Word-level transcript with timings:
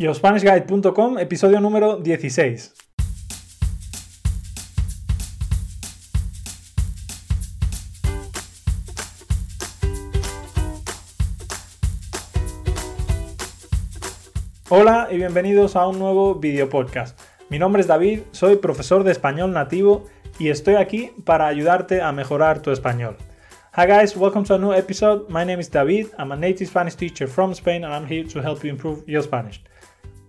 YoSpanishGuide.com, 0.00 1.18
episodio 1.18 1.60
número 1.60 1.98
16. 1.98 2.72
Hola 14.70 15.08
y 15.10 15.18
bienvenidos 15.18 15.76
a 15.76 15.86
un 15.86 15.98
nuevo 15.98 16.36
video 16.36 16.70
podcast. 16.70 17.20
Mi 17.50 17.58
nombre 17.58 17.82
es 17.82 17.86
David, 17.86 18.20
soy 18.30 18.56
profesor 18.56 19.04
de 19.04 19.12
español 19.12 19.52
nativo 19.52 20.06
y 20.38 20.48
estoy 20.48 20.76
aquí 20.76 21.10
para 21.26 21.46
ayudarte 21.46 22.00
a 22.00 22.10
mejorar 22.12 22.62
tu 22.62 22.70
español. 22.70 23.18
Hi 23.76 23.86
guys, 23.86 24.16
welcome 24.16 24.46
to 24.46 24.54
a 24.54 24.58
new 24.58 24.72
episode. 24.72 25.28
My 25.28 25.44
name 25.44 25.60
is 25.60 25.70
David. 25.70 26.06
I'm 26.18 26.32
a 26.32 26.36
native 26.36 26.68
Spanish 26.68 26.94
teacher 26.94 27.28
from 27.28 27.52
Spain 27.54 27.84
and 27.84 27.92
I'm 27.92 28.06
here 28.06 28.26
to 28.28 28.40
help 28.40 28.64
you 28.64 28.70
improve 28.70 29.06
your 29.06 29.22
Spanish. 29.22 29.60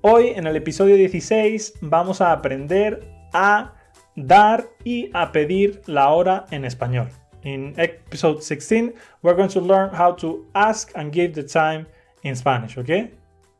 Hoy 0.03 0.29
en 0.29 0.47
el 0.47 0.55
episodio 0.55 0.95
16 0.95 1.75
vamos 1.81 2.21
a 2.21 2.31
aprender 2.31 3.07
a 3.33 3.75
dar 4.15 4.67
y 4.83 5.11
a 5.13 5.31
pedir 5.31 5.83
la 5.85 6.09
hora 6.09 6.47
en 6.49 6.65
español. 6.65 7.07
In 7.43 7.75
episode 7.77 8.41
16, 8.41 8.95
we're 9.21 9.35
going 9.35 9.49
to 9.49 9.61
learn 9.61 9.91
how 9.93 10.15
to 10.15 10.43
ask 10.55 10.91
and 10.95 11.13
give 11.13 11.33
the 11.33 11.43
time 11.43 11.85
in 12.23 12.35
Spanish, 12.35 12.79
okay? 12.79 13.11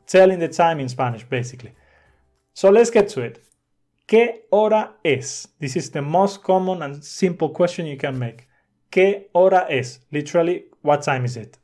Telling 0.06 0.40
the 0.40 0.48
time 0.48 0.80
in 0.80 0.88
Spanish, 0.88 1.22
basically. 1.22 1.70
So 2.54 2.70
let's 2.70 2.90
get 2.90 3.08
to 3.10 3.20
it. 3.20 3.38
¿Qué 4.08 4.48
hora 4.50 4.94
es? 5.04 5.46
This 5.60 5.76
is 5.76 5.90
the 5.90 6.02
most 6.02 6.42
common 6.42 6.82
and 6.82 7.04
simple 7.04 7.50
question 7.50 7.86
you 7.86 7.96
can 7.96 8.18
make. 8.18 8.48
¿Qué 8.90 9.28
hora 9.32 9.68
es? 9.70 10.00
Literally, 10.10 10.64
what 10.82 11.02
time 11.02 11.24
is 11.24 11.36
it? 11.36 11.56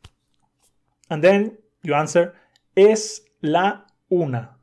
And 1.11 1.21
then 1.21 1.59
you 1.83 1.95
answer, 1.95 2.37
es 2.77 3.23
la 3.43 3.81
una 4.09 4.58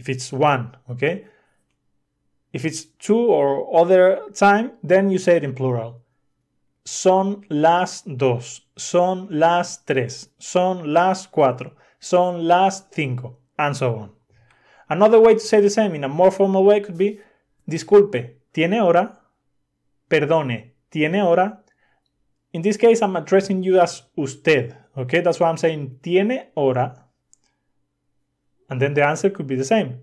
if 0.00 0.08
it's 0.08 0.32
one, 0.32 0.74
okay? 0.90 1.26
If 2.52 2.64
it's 2.64 2.84
two 2.98 3.18
or 3.18 3.78
other 3.78 4.20
time, 4.34 4.72
then 4.82 5.10
you 5.10 5.18
say 5.18 5.36
it 5.36 5.44
in 5.44 5.54
plural. 5.54 6.00
Son 6.84 7.44
las 7.50 8.02
dos, 8.06 8.62
son 8.76 9.28
las 9.30 9.84
tres, 9.84 10.30
son 10.38 10.92
las 10.92 11.28
cuatro, 11.28 11.72
son 12.00 12.48
las 12.48 12.86
cinco, 12.90 13.36
and 13.58 13.76
so 13.76 13.94
on. 13.94 14.10
Another 14.88 15.20
way 15.20 15.34
to 15.34 15.40
say 15.40 15.60
the 15.60 15.70
same 15.70 15.94
in 15.94 16.02
a 16.02 16.08
more 16.08 16.30
formal 16.30 16.64
way 16.64 16.80
could 16.80 16.96
be, 16.96 17.20
disculpe, 17.68 18.38
¿tiene 18.52 18.80
hora? 18.80 19.20
Perdone, 20.08 20.72
¿tiene 20.90 21.22
hora? 21.22 21.62
In 22.52 22.62
this 22.62 22.78
case, 22.78 23.02
I'm 23.02 23.16
addressing 23.16 23.62
you 23.62 23.78
as 23.78 24.02
usted, 24.16 24.74
okay? 24.96 25.20
That's 25.20 25.38
why 25.38 25.50
I'm 25.50 25.58
saying, 25.58 25.98
¿tiene 26.02 26.48
hora? 26.56 27.04
And 28.70 28.80
then 28.80 28.94
the 28.94 29.04
answer 29.04 29.30
could 29.30 29.46
be 29.46 29.56
the 29.56 29.64
same. 29.64 30.00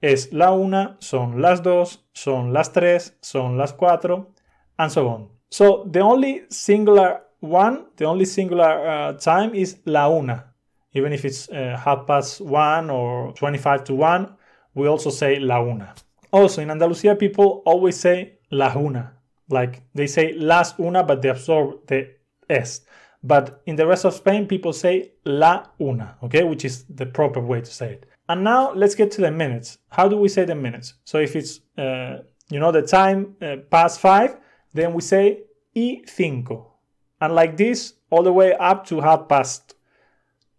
Es 0.00 0.32
la 0.32 0.52
una, 0.52 0.96
son 1.00 1.40
las 1.40 1.62
dos, 1.62 1.98
son 2.12 2.52
las 2.52 2.72
tres, 2.72 3.14
son 3.20 3.56
las 3.56 3.72
cuatro, 3.72 4.34
and 4.78 4.90
so 4.90 5.08
on. 5.08 5.28
So 5.50 5.84
the 5.90 6.00
only 6.00 6.42
singular 6.48 7.22
one, 7.40 7.86
the 7.96 8.04
only 8.04 8.24
singular 8.24 8.86
uh, 8.86 9.12
time 9.14 9.54
is 9.54 9.78
la 9.84 10.08
una. 10.08 10.44
Even 10.92 11.12
if 11.12 11.24
it's 11.24 11.48
uh, 11.48 11.80
half 11.82 12.06
past 12.06 12.40
one 12.40 12.90
or 12.90 13.32
25 13.34 13.84
to 13.84 13.94
one, 13.94 14.34
we 14.74 14.88
also 14.88 15.10
say 15.10 15.38
la 15.38 15.60
una. 15.60 15.94
Also, 16.32 16.62
in 16.62 16.70
Andalusia, 16.70 17.14
people 17.14 17.62
always 17.64 17.96
say 17.98 18.38
la 18.50 18.72
una. 18.76 19.12
Like 19.48 19.82
they 19.94 20.06
say 20.06 20.32
las 20.32 20.78
una, 20.78 21.02
but 21.02 21.22
they 21.22 21.28
absorb 21.28 21.86
the 21.86 22.08
s. 22.48 22.82
But 23.22 23.62
in 23.66 23.76
the 23.76 23.86
rest 23.86 24.04
of 24.04 24.14
Spain, 24.14 24.46
people 24.46 24.72
say 24.72 25.12
la 25.24 25.66
una, 25.80 26.16
okay, 26.22 26.42
which 26.42 26.64
is 26.64 26.84
the 26.84 27.06
proper 27.06 27.40
way 27.40 27.60
to 27.60 27.70
say 27.70 27.92
it. 27.92 28.06
And 28.28 28.42
now 28.42 28.72
let's 28.72 28.94
get 28.94 29.10
to 29.12 29.20
the 29.20 29.30
minutes. 29.30 29.78
How 29.90 30.08
do 30.08 30.16
we 30.16 30.28
say 30.28 30.44
the 30.44 30.54
minutes? 30.54 30.94
So 31.04 31.18
if 31.18 31.36
it's, 31.36 31.60
uh, 31.78 32.22
you 32.50 32.58
know, 32.58 32.72
the 32.72 32.82
time 32.82 33.36
uh, 33.40 33.56
past 33.70 34.00
five, 34.00 34.36
then 34.72 34.92
we 34.94 35.02
say 35.02 35.44
y 35.74 36.02
cinco. 36.06 36.72
And 37.20 37.34
like 37.34 37.56
this, 37.56 37.94
all 38.10 38.24
the 38.24 38.32
way 38.32 38.54
up 38.54 38.86
to 38.86 39.00
half 39.00 39.28
past. 39.28 39.74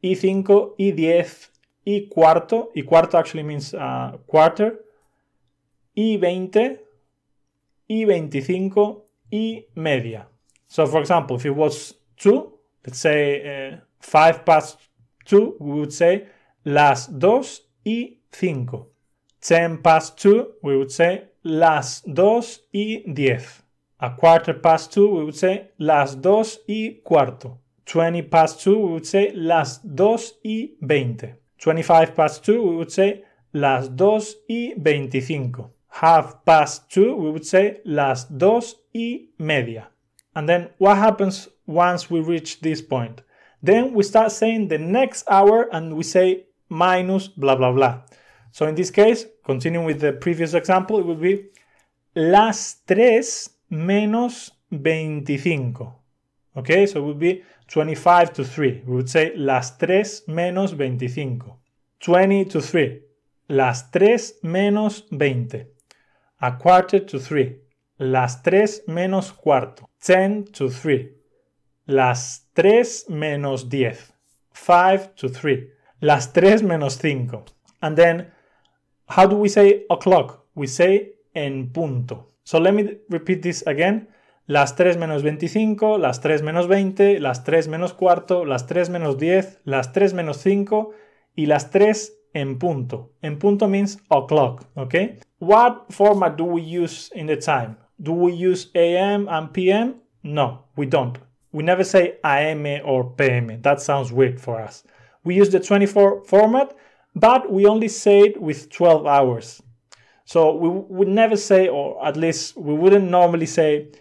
Y 0.02 0.14
cinco, 0.14 0.76
y 0.80 0.92
diez, 0.92 1.50
y 1.86 2.08
cuarto. 2.10 2.70
Y 2.76 2.84
cuarto 2.84 3.18
actually 3.18 3.44
means 3.44 3.74
uh, 3.74 4.18
quarter. 4.28 4.80
Y 5.96 6.18
veinte, 6.18 6.80
y 7.90 8.06
veinticinco, 8.06 9.04
y 9.32 9.66
media. 9.76 10.28
So 10.68 10.88
for 10.88 11.02
example, 11.02 11.36
if 11.36 11.46
it 11.46 11.56
was 11.56 11.94
two, 12.18 12.53
let's 12.86 13.00
say 13.00 13.72
uh, 13.74 13.78
five 14.00 14.46
past 14.46 14.80
two, 15.26 15.56
we 15.60 15.80
would 15.80 15.94
say 15.94 16.28
las 16.66 17.08
dos 17.08 17.62
y 17.86 18.20
cinco. 18.32 18.90
Ten 19.42 19.78
past 19.82 20.18
two, 20.18 20.54
we 20.62 20.78
would 20.78 20.92
say 20.92 21.26
las 21.44 22.02
dos 22.06 22.62
y 22.74 23.04
diez. 23.14 23.62
A 24.00 24.16
quarter 24.16 24.54
past 24.54 24.94
two, 24.94 25.08
we 25.08 25.24
would 25.24 25.36
say 25.36 25.72
las 25.78 26.16
dos 26.16 26.60
y 26.68 27.02
cuarto. 27.06 27.60
Twenty 27.86 28.22
past 28.22 28.62
two, 28.62 28.78
we 28.78 28.92
would 28.94 29.06
say 29.06 29.32
las 29.36 29.80
dos 29.84 30.40
y 30.44 30.76
veinte. 30.82 31.36
Twenty-five 31.58 32.16
past 32.16 32.44
two, 32.44 32.62
we 32.62 32.76
would 32.76 32.92
say 32.92 33.24
las 33.54 33.90
dos 33.90 34.36
y 34.50 34.74
veinticinco. 34.78 35.72
Half 35.88 36.44
past 36.44 36.90
two, 36.90 37.16
we 37.16 37.30
would 37.30 37.46
say 37.46 37.82
las 37.86 38.26
dos 38.26 38.76
y 38.94 39.30
media. 39.38 39.90
And 40.36 40.50
then 40.50 40.70
what 40.78 40.98
happens 40.98 41.48
once 41.66 42.10
we 42.10 42.20
reach 42.20 42.62
this 42.62 42.82
point? 42.82 43.22
Then 43.62 43.94
we 43.94 44.04
start 44.04 44.32
saying 44.32 44.68
the 44.68 44.78
next 44.78 45.24
hour 45.30 45.70
and 45.72 45.96
we 45.96 46.04
say 46.04 46.46
minus 46.70 47.28
blah 47.28 47.56
blah 47.56 47.72
blah. 47.72 48.02
So 48.52 48.68
in 48.68 48.76
this 48.76 48.92
case, 48.92 49.26
continuing 49.46 49.86
with 49.86 50.00
the 50.00 50.14
previous 50.14 50.54
example, 50.54 51.00
it 51.00 51.06
would 51.06 51.22
be 51.22 51.46
las 52.16 52.78
tres 52.86 53.50
menos 53.72 54.52
25. 54.70 55.88
Okay, 56.56 56.86
so 56.86 57.00
it 57.00 57.06
would 57.06 57.20
be 57.20 57.44
25 57.68 58.34
to 58.34 58.44
3. 58.44 58.84
We 58.86 58.96
would 58.96 59.10
say 59.10 59.34
las 59.36 59.78
tres 59.78 60.24
menos 60.28 60.76
25. 60.76 61.58
20 62.00 62.46
to 62.46 62.62
3. 62.62 63.02
Las 63.50 63.90
tres 63.90 64.34
menos 64.44 65.04
20. 65.10 65.66
A 66.42 66.52
quarter 66.58 67.00
to 67.00 67.20
3. 67.20 67.56
Las 68.12 68.44
tres 68.44 68.84
menos 68.88 69.34
cuarto. 69.34 69.90
10 70.06 70.52
to 70.52 70.70
3. 70.70 71.12
Las 71.86 72.50
tres 72.54 73.06
menos 73.10 73.70
10. 73.70 74.14
5 74.54 75.12
to 75.16 75.32
3 75.32 75.74
las 76.04 76.34
3 76.34 76.64
menos 76.64 76.98
5. 76.98 77.46
And 77.80 77.96
then, 77.96 78.34
how 79.08 79.26
do 79.26 79.38
we 79.38 79.48
say 79.48 79.86
o'clock? 79.90 80.46
We 80.54 80.68
say 80.68 81.16
en 81.34 81.72
punto. 81.72 82.28
So 82.44 82.60
let 82.60 82.74
me 82.74 83.00
repeat 83.10 83.42
this 83.42 83.66
again. 83.66 84.10
Las 84.46 84.76
3 84.76 84.98
menos 84.98 85.24
25, 85.24 85.98
las 85.98 86.20
3 86.20 86.42
menos 86.44 86.68
20, 86.68 87.22
las 87.22 87.46
3 87.46 87.70
menos 87.70 87.94
cuarto, 87.94 88.44
las 88.44 88.68
3 88.68 88.90
menos 88.90 89.18
10, 89.18 89.62
las 89.64 89.94
3 89.94 90.14
menos 90.14 90.38
5 90.40 90.92
y 91.36 91.46
las 91.46 91.72
3 91.72 92.14
en 92.34 92.60
punto. 92.60 93.14
En 93.22 93.40
punto 93.40 93.70
means 93.70 94.00
o'clock, 94.10 94.66
okay? 94.76 95.20
What 95.40 95.86
format 95.90 96.36
do 96.36 96.44
we 96.44 96.62
use 96.62 97.10
in 97.16 97.28
the 97.28 97.38
time? 97.38 97.78
Do 98.02 98.12
we 98.12 98.34
use 98.34 98.68
AM 98.76 99.28
and 99.30 99.54
PM? 99.54 99.96
No, 100.24 100.66
we 100.76 100.86
don't. 100.86 101.18
We 101.52 101.64
never 101.64 101.84
say 101.84 102.18
AM 102.24 102.66
or 102.84 103.12
PM. 103.12 103.62
That 103.62 103.82
sounds 103.82 104.12
weird 104.12 104.42
for 104.42 104.60
us. 104.60 104.84
We 105.24 105.36
use 105.36 105.50
the 105.50 105.60
24 105.60 106.24
format, 106.26 106.76
but 107.16 107.52
we 107.52 107.66
only 107.66 107.88
say 107.88 108.22
it 108.22 108.42
with 108.42 108.70
12 108.72 109.06
hours. 109.06 109.62
So 110.26 110.56
we 110.56 110.70
would 110.70 111.08
never 111.08 111.36
say, 111.36 111.68
or 111.68 112.06
at 112.06 112.18
least 112.18 112.58
we 112.58 112.74
wouldn't 112.74 113.10
normally 113.10 113.46
say, 113.46 113.92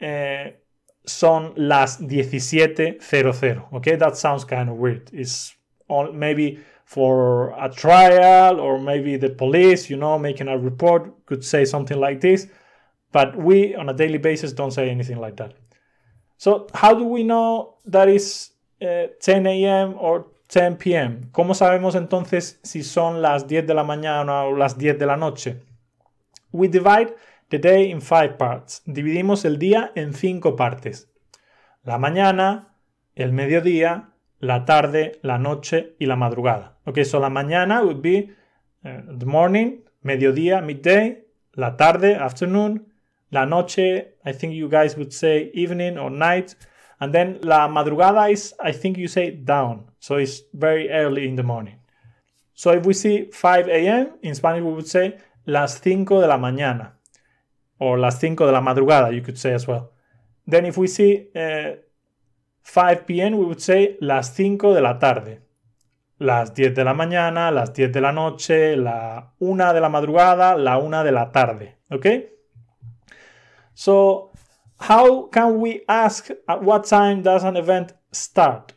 uh, 0.00 0.50
son 1.06 1.52
las 1.56 1.98
17.00. 2.00 3.72
Okay, 3.74 3.96
that 3.96 4.16
sounds 4.16 4.44
kind 4.44 4.68
of 4.68 4.76
weird. 4.76 5.10
It's 5.12 5.54
all, 5.88 6.12
maybe 6.12 6.60
for 6.84 7.50
a 7.58 7.68
trial 7.68 8.60
or 8.60 8.78
maybe 8.78 9.16
the 9.16 9.30
police, 9.30 9.88
you 9.88 9.96
know, 9.96 10.18
making 10.18 10.48
a 10.48 10.58
report 10.58 11.26
could 11.26 11.44
say 11.44 11.64
something 11.64 11.98
like 11.98 12.20
this. 12.20 12.46
But 13.12 13.36
we, 13.36 13.74
on 13.74 13.88
a 13.88 13.94
daily 13.94 14.18
basis, 14.18 14.52
don't 14.52 14.70
say 14.70 14.88
anything 14.90 15.18
like 15.18 15.36
that. 15.36 15.54
So, 16.36 16.68
how 16.72 16.94
do 16.94 17.04
we 17.04 17.22
know 17.22 17.74
that 17.84 18.08
is 18.08 18.52
uh, 18.80 19.08
10 19.20 19.46
a.m. 19.46 19.94
or 19.98 20.26
10 20.48 20.76
p.m. 20.78 21.28
¿Cómo 21.32 21.54
sabemos 21.54 21.94
entonces 21.94 22.58
si 22.62 22.82
son 22.82 23.22
las 23.22 23.46
10 23.46 23.66
de 23.66 23.74
la 23.74 23.84
mañana 23.84 24.44
o 24.44 24.56
las 24.56 24.76
10 24.78 24.98
de 24.98 25.06
la 25.06 25.16
noche? 25.16 25.60
We 26.52 26.68
divide 26.68 27.14
the 27.50 27.58
day 27.58 27.90
in 27.90 28.00
five 28.00 28.36
parts. 28.36 28.82
Dividimos 28.86 29.44
el 29.44 29.58
día 29.58 29.92
en 29.94 30.12
cinco 30.12 30.56
partes. 30.56 31.08
La 31.84 31.98
mañana, 31.98 32.74
el 33.14 33.32
mediodía, 33.32 34.10
la 34.40 34.64
tarde, 34.64 35.20
la 35.22 35.38
noche 35.38 35.94
y 35.98 36.06
la 36.06 36.16
madrugada. 36.16 36.78
Okay, 36.84 37.04
so 37.04 37.20
la 37.20 37.30
mañana 37.30 37.82
would 37.82 38.00
be 38.00 38.34
uh, 38.84 39.02
the 39.18 39.26
morning, 39.26 39.82
mediodía, 40.02 40.60
midday, 40.62 41.26
la 41.52 41.76
tarde, 41.76 42.16
afternoon, 42.16 42.89
la 43.30 43.44
noche, 43.46 44.14
I 44.24 44.32
think 44.32 44.54
you 44.54 44.68
guys 44.68 44.96
would 44.96 45.12
say 45.12 45.50
evening 45.54 45.98
or 45.98 46.10
night, 46.10 46.54
and 47.00 47.12
then 47.12 47.38
la 47.42 47.68
madrugada 47.68 48.30
is, 48.30 48.54
I 48.60 48.72
think 48.72 48.98
you 48.98 49.08
say 49.08 49.30
down. 49.30 49.84
So 50.00 50.16
it's 50.16 50.42
very 50.52 50.90
early 50.90 51.28
in 51.28 51.36
the 51.36 51.42
morning. 51.42 51.76
So 52.54 52.72
if 52.72 52.84
we 52.84 52.94
see 52.94 53.30
5 53.32 53.68
a.m., 53.68 54.18
in 54.22 54.34
Spanish 54.34 54.62
we 54.62 54.72
would 54.72 54.86
say 54.86 55.18
las 55.46 55.78
5 55.78 56.20
de 56.20 56.26
la 56.26 56.36
mañana. 56.36 56.92
Or 57.78 57.98
las 57.98 58.20
5 58.20 58.46
de 58.46 58.52
la 58.52 58.60
madrugada, 58.60 59.14
you 59.14 59.22
could 59.22 59.38
say 59.38 59.54
as 59.54 59.66
well. 59.66 59.92
Then 60.46 60.66
if 60.66 60.76
we 60.76 60.86
see 60.86 61.28
uh, 61.34 61.76
5 62.62 63.06
p.m., 63.06 63.38
we 63.38 63.44
would 63.46 63.60
say 63.60 63.96
las 64.00 64.34
5 64.34 64.74
de 64.74 64.80
la 64.80 64.98
tarde. 64.98 65.40
Las 66.18 66.54
10 66.54 66.74
de 66.74 66.84
la 66.84 66.92
mañana, 66.92 67.50
las 67.50 67.72
10 67.72 67.92
de 67.92 68.00
la 68.02 68.12
noche, 68.12 68.76
la 68.76 69.32
1 69.38 69.72
de 69.72 69.80
la 69.80 69.88
madrugada, 69.88 70.54
la 70.56 70.76
1 70.76 71.04
de 71.04 71.12
la 71.12 71.32
tarde. 71.32 71.78
Okay? 71.90 72.28
So, 73.74 74.32
how 74.78 75.28
can 75.28 75.60
we 75.60 75.82
ask 75.88 76.30
at 76.48 76.62
what 76.62 76.84
time 76.84 77.22
does 77.22 77.44
an 77.44 77.56
event 77.56 77.92
start? 78.12 78.72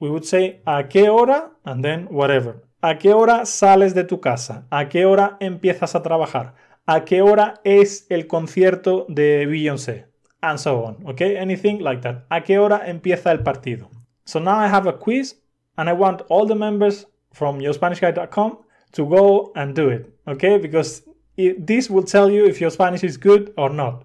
We 0.00 0.10
would 0.10 0.24
say 0.24 0.60
a 0.66 0.84
qué 0.84 1.08
hora 1.08 1.50
and 1.64 1.84
then 1.84 2.06
whatever. 2.06 2.62
¿A 2.82 2.98
qué 2.98 3.14
hora 3.14 3.46
sales 3.46 3.94
de 3.94 4.04
tu 4.04 4.20
casa? 4.20 4.66
¿A 4.70 4.88
qué 4.88 5.06
hora 5.06 5.38
empiezas 5.40 5.94
a 5.94 6.02
trabajar? 6.02 6.54
¿A 6.86 7.04
qué 7.04 7.22
hora 7.22 7.54
es 7.64 8.06
el 8.10 8.26
concierto 8.26 9.06
de 9.08 9.46
Beyoncé? 9.46 10.06
And 10.42 10.58
so 10.58 10.84
on, 10.84 10.98
okay? 11.06 11.38
Anything 11.38 11.78
like 11.80 12.02
that. 12.02 12.26
¿A 12.28 12.42
qué 12.42 12.58
hora 12.58 12.82
empieza 12.86 13.32
el 13.32 13.42
partido? 13.42 13.88
So 14.26 14.38
now 14.38 14.58
I 14.58 14.68
have 14.68 14.86
a 14.86 14.98
quiz 14.98 15.40
and 15.78 15.88
I 15.88 15.94
want 15.94 16.22
all 16.28 16.46
the 16.46 16.54
members 16.54 17.06
from 17.32 17.58
yourspanishguide.com 17.58 18.58
to 18.92 19.06
go 19.06 19.52
and 19.56 19.74
do 19.74 19.88
it, 19.88 20.14
okay? 20.28 20.58
Because 20.58 21.02
it, 21.36 21.66
this 21.66 21.90
will 21.90 22.02
tell 22.02 22.30
you 22.30 22.46
if 22.46 22.60
your 22.60 22.70
Spanish 22.70 23.04
is 23.04 23.16
good 23.16 23.52
or 23.56 23.70
not. 23.70 24.04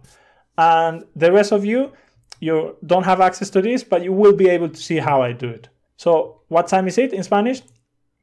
And 0.57 1.05
the 1.15 1.31
rest 1.31 1.51
of 1.51 1.65
you, 1.65 1.93
you 2.39 2.77
don't 2.85 3.03
have 3.03 3.21
access 3.21 3.49
to 3.51 3.61
this, 3.61 3.83
but 3.83 4.03
you 4.03 4.13
will 4.13 4.33
be 4.33 4.49
able 4.49 4.69
to 4.69 4.77
see 4.77 4.97
how 4.97 5.21
I 5.21 5.33
do 5.33 5.49
it. 5.49 5.69
So, 5.97 6.41
what 6.47 6.67
time 6.67 6.87
is 6.87 6.97
it 6.97 7.13
in 7.13 7.23
Spanish? 7.23 7.61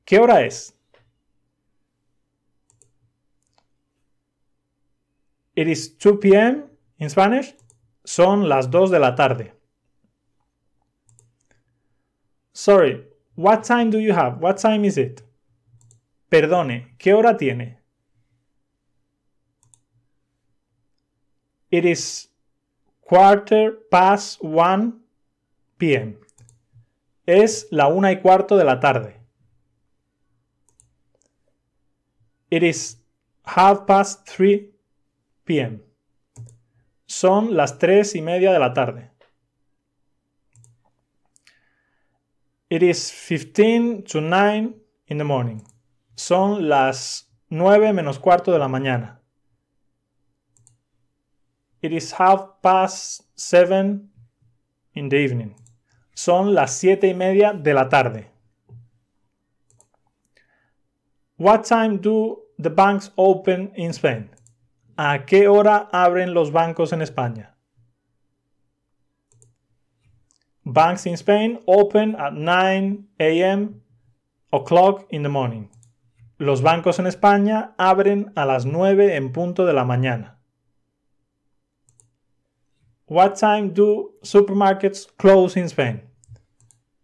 ¿Qué 0.07 0.19
hora 0.19 0.45
es? 0.45 0.73
It 5.55 5.69
is 5.69 5.89
2 5.89 6.17
p.m. 6.19 6.65
in 6.99 7.09
Spanish. 7.09 7.55
Son 8.05 8.49
las 8.49 8.67
2 8.67 8.91
de 8.91 8.99
la 8.99 9.15
tarde. 9.15 9.53
Sorry, 12.53 13.05
what 13.35 13.65
time 13.65 13.91
do 13.91 13.99
you 13.99 14.13
have? 14.13 14.39
What 14.41 14.59
time 14.59 14.85
is 14.85 14.97
it? 14.97 15.23
Perdone, 16.31 16.97
¿qué 16.99 17.15
hora 17.15 17.37
tiene? 17.37 17.79
It 21.77 21.85
is 21.85 22.31
quarter 23.03 23.73
past 23.91 24.43
1 24.43 24.95
p.m. 25.77 26.17
Es 27.27 27.67
la 27.71 27.89
una 27.89 28.13
y 28.13 28.23
cuarto 28.23 28.57
de 28.57 28.65
la 28.65 28.81
tarde. 28.81 29.21
It 32.51 32.63
is 32.63 32.97
half 33.45 33.85
past 33.85 34.27
3 34.27 34.71
p.m. 35.45 35.81
Son 37.05 37.55
las 37.55 37.79
tres 37.79 38.15
y 38.15 38.23
media 38.23 38.53
de 38.55 38.59
la 38.59 38.73
tarde. 38.73 39.11
It 42.71 42.83
is 42.83 43.13
15 43.13 44.05
to 44.05 44.23
9 44.23 44.77
in 45.09 45.19
the 45.19 45.25
morning. 45.25 45.61
Son 46.15 46.71
las 46.71 47.29
9 47.51 47.93
menos 47.93 48.19
cuarto 48.19 48.51
de 48.51 48.59
la 48.61 48.69
mañana. 48.69 49.21
It 51.83 51.93
is 51.93 52.13
half 52.13 52.63
past 52.63 53.23
7 53.37 54.09
in 54.95 55.09
the 55.09 55.17
evening. 55.17 55.55
Son 56.15 56.55
las 56.55 56.73
siete 56.73 57.09
y 57.09 57.15
media 57.15 57.53
de 57.53 57.75
la 57.75 57.89
tarde. 57.89 58.27
What 61.37 61.65
time 61.65 61.99
do 61.99 62.39
the 62.59 62.71
banks 62.71 63.11
open 63.17 63.73
in 63.77 63.91
Spain? 63.91 64.31
¿A 64.97 65.27
qué 65.27 65.49
hora 65.49 65.91
abren 65.93 66.33
los 66.33 66.51
bancos 66.51 66.95
en 66.95 67.03
España? 67.03 67.55
Banks 70.65 71.05
in 71.07 71.15
Spain 71.15 71.61
open 71.67 72.17
at 72.17 72.33
9 72.33 73.05
a.m. 73.21 73.83
o'clock 74.51 75.07
in 75.11 75.23
the 75.23 75.29
morning. 75.29 75.69
Los 76.39 76.63
bancos 76.63 76.99
en 76.99 77.07
España 77.07 77.75
abren 77.77 78.33
a 78.35 78.47
las 78.47 78.65
9 78.65 79.17
en 79.17 79.33
punto 79.33 79.67
de 79.67 79.75
la 79.75 79.85
mañana. 79.85 80.36
What 83.09 83.37
time 83.37 83.73
do 83.73 84.15
supermarkets 84.23 85.07
close 85.17 85.57
in 85.57 85.67
Spain? 85.67 86.03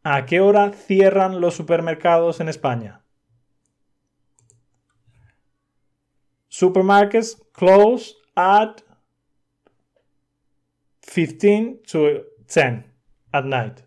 ¿A 0.04 0.26
qué 0.26 0.40
hora 0.40 0.72
cierran 0.72 1.40
los 1.40 1.54
supermercados 1.54 2.40
en 2.40 2.48
España? 2.48 3.02
Supermarkets 6.48 7.40
close 7.52 8.16
at 8.34 8.82
15 11.02 11.82
to 11.86 12.24
10 12.48 12.84
at 13.32 13.44
night. 13.44 13.82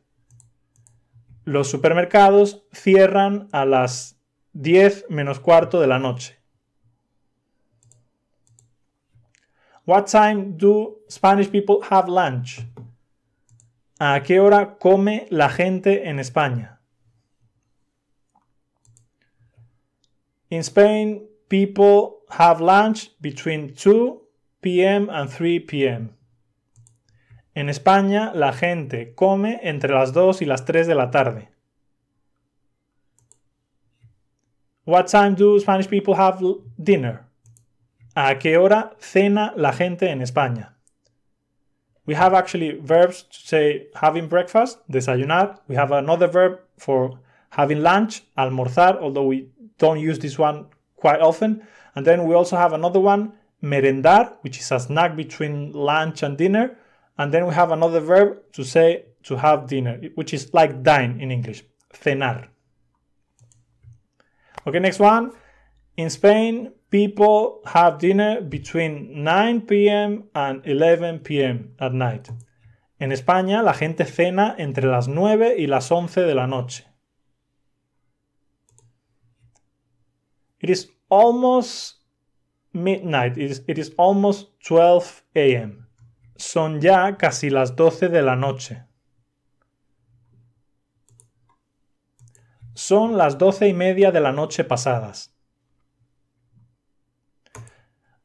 Los 1.44 1.69
supermercados 1.69 2.63
cierran 2.71 3.50
a 3.51 3.65
las 3.65 4.15
10 4.53 5.07
menos 5.09 5.41
cuarto 5.41 5.81
de 5.81 5.88
la 5.88 6.00
noche. 6.00 6.39
What 9.85 10.07
time 10.07 10.57
do 10.57 10.97
Spanish 11.07 11.51
people 11.51 11.83
have 11.89 12.09
lunch? 12.09 12.65
¿A 13.99 14.21
qué 14.23 14.39
hora 14.39 14.77
come 14.79 15.27
la 15.29 15.49
gente 15.49 16.09
en 16.09 16.19
España? 16.19 16.79
In 20.49 20.63
Spain, 20.63 21.27
people 21.49 22.23
have 22.29 22.61
lunch 22.61 23.11
between 23.21 23.75
2 23.75 24.21
p.m. 24.61 25.09
and 25.09 25.29
3 25.29 25.59
p.m. 25.59 26.15
En 27.53 27.69
España, 27.69 28.33
la 28.33 28.53
gente 28.53 29.13
come 29.13 29.59
entre 29.61 29.93
las 29.93 30.13
2 30.13 30.41
y 30.41 30.45
las 30.45 30.65
3 30.65 30.88
de 30.88 30.95
la 30.95 31.11
tarde. 31.11 31.49
What 34.85 35.07
time 35.07 35.35
do 35.35 35.59
Spanish 35.59 35.88
people 35.88 36.15
have 36.15 36.41
dinner? 36.77 37.25
¿A 38.17 38.39
qué 38.39 38.57
hora 38.57 38.95
cena 38.97 39.53
la 39.57 39.73
gente 39.73 40.09
en 40.09 40.21
España? 40.21 40.75
We 42.06 42.15
have 42.15 42.33
actually 42.33 42.79
verbs 42.79 43.23
to 43.23 43.39
say 43.39 43.88
having 43.94 44.29
breakfast, 44.29 44.79
desayunar. 44.89 45.59
We 45.67 45.75
have 45.75 45.91
another 45.91 46.27
verb 46.27 46.59
for 46.77 47.19
having 47.50 47.81
lunch, 47.81 48.23
almorzar, 48.38 49.01
although 49.01 49.25
we 49.25 49.50
don't 49.77 50.00
use 50.00 50.19
this 50.19 50.39
one 50.39 50.67
quite 50.95 51.19
often. 51.19 51.67
And 51.95 52.07
then 52.07 52.25
we 52.25 52.35
also 52.35 52.56
have 52.56 52.72
another 52.72 53.01
one, 53.01 53.34
merendar, 53.62 54.38
which 54.41 54.60
is 54.60 54.72
a 54.72 54.79
snack 54.79 55.17
between 55.17 55.74
lunch 55.74 56.24
and 56.24 56.38
dinner. 56.38 56.77
And 57.17 57.34
then 57.34 57.45
we 57.48 57.53
have 57.53 57.72
another 57.72 58.00
verb 58.00 58.43
to 58.53 58.63
say 58.63 59.05
to 59.24 59.36
have 59.36 59.67
dinner, 59.67 60.00
which 60.15 60.34
is 60.34 60.53
like 60.53 60.84
dine 60.84 61.19
in 61.19 61.31
English, 61.31 61.63
cenar. 61.93 62.48
Okay, 64.65 64.79
next 64.79 65.00
one. 65.00 65.34
In 65.97 66.09
Spain, 66.09 66.71
people 66.89 67.61
have 67.65 67.99
dinner 67.99 68.41
between 68.41 69.23
9 69.23 69.61
p.m. 69.61 70.25
and 70.33 70.61
11 70.65 71.19
p.m. 71.19 71.73
at 71.79 71.93
night. 71.93 72.29
En 72.99 73.11
España, 73.11 73.63
la 73.63 73.73
gente 73.73 74.05
cena 74.05 74.55
entre 74.57 74.87
las 74.87 75.07
9 75.07 75.55
y 75.57 75.67
las 75.67 75.91
11 75.91 76.21
de 76.21 76.35
la 76.35 76.47
noche. 76.47 76.85
It 80.59 80.69
is 80.69 80.89
almost 81.09 81.97
midnight. 82.73 83.37
It 83.37 83.51
is, 83.51 83.61
it 83.67 83.77
is 83.77 83.91
almost 83.97 84.47
12 84.63 85.23
a.m. 85.35 85.87
Son 86.37 86.81
ya 86.81 87.15
casi 87.17 87.49
las 87.49 87.75
12 87.75 88.09
de 88.09 88.21
la 88.21 88.35
noche. 88.35 88.83
Son 92.73 93.17
las 93.17 93.37
doce 93.37 93.69
y 93.69 93.73
media 93.73 94.11
de 94.11 94.19
la 94.19 94.33
noche 94.33 94.65
pasadas. 94.65 95.35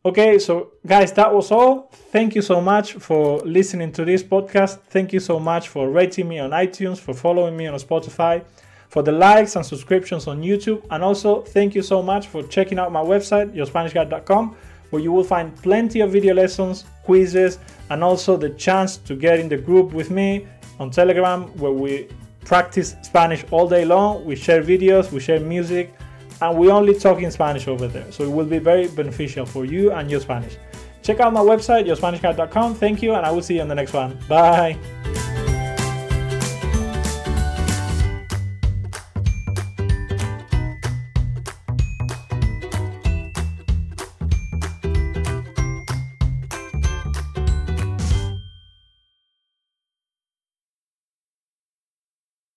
Okay, 0.03 0.39
so 0.39 0.73
guys, 0.87 1.13
that 1.13 1.31
was 1.31 1.51
all. 1.51 1.91
Thank 2.11 2.35
you 2.35 2.41
so 2.41 2.59
much 2.59 2.95
for 2.95 3.39
listening 3.41 3.93
to 3.93 4.03
this 4.07 4.23
podcast. 4.23 4.79
Thank 4.89 5.13
you 5.13 5.21
so 5.21 5.39
much 5.39 5.69
for 5.69 5.91
rating 5.91 6.27
me 6.27 6.39
on 6.39 6.53
iTunes, 6.53 6.99
for 6.99 7.13
following 7.13 7.55
me 7.55 7.67
on 7.67 7.79
Spotify, 7.79 8.43
for 8.89 9.03
the 9.03 9.13
likes 9.13 9.57
and 9.57 9.67
subscriptions 9.67 10.27
on 10.27 10.41
YouTube. 10.41 10.83
And 10.91 11.05
also, 11.05 11.43
thank 11.43 11.75
you 11.75 11.83
so 11.83 12.03
much 12.03 12.29
for 12.29 12.43
checking 12.45 12.79
out 12.79 12.91
my 12.91 13.03
website, 13.03 13.55
yourspanishguide.com, 13.55 14.57
where 14.89 15.03
you 15.03 15.13
will 15.13 15.23
find 15.23 15.55
plenty 15.57 16.01
of 16.01 16.13
video 16.13 16.33
lessons, 16.33 16.87
quizzes, 17.05 17.59
and 17.91 18.03
also 18.03 18.39
the 18.39 18.49
chance 18.49 18.97
to 18.97 19.15
get 19.15 19.39
in 19.39 19.51
the 19.51 19.59
group 19.59 19.93
with 19.93 20.11
me 20.11 20.47
on 20.79 20.91
Telegram, 20.91 21.43
where 21.59 21.73
we 21.73 22.09
practice 22.47 22.97
Spanish 23.03 23.45
all 23.51 23.69
day 23.69 23.85
long. 23.85 24.25
We 24.25 24.35
share 24.35 24.63
videos, 24.63 25.13
we 25.13 25.21
share 25.21 25.41
music 25.41 25.93
and 26.41 26.59
we 26.59 26.71
only 26.71 26.99
talk 26.99 27.21
in 27.21 27.31
Spanish 27.31 27.69
over 27.69 27.87
there. 27.87 28.11
So 28.13 28.25
it 28.25 28.31
will 28.31 28.47
be 28.47 28.59
very 28.59 28.89
beneficial 28.89 29.47
for 29.47 29.65
you 29.65 29.93
and 29.93 30.11
your 30.11 30.21
Spanish. 30.21 30.57
Check 31.03 31.21
out 31.21 31.33
my 31.33 31.41
website, 31.41 31.87
yourspanishguide.com. 31.87 32.75
Thank 32.75 33.03
you, 33.03 33.15
and 33.15 33.25
I 33.25 33.31
will 33.31 33.43
see 33.43 33.57
you 33.57 33.63
on 33.63 33.69
the 33.69 33.75
next 33.75 33.93
one. 33.93 34.19
Bye. 34.29 34.79